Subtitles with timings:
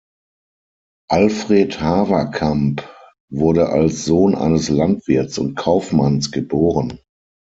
[1.11, 2.89] Alfred Haverkamp
[3.29, 6.97] wurde als Sohn eines Landwirts und Kaufmanns geboren.